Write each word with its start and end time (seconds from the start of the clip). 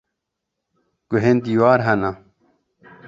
Guhên 1.09 1.37
dîwar 1.45 1.79
hene. 1.87 2.11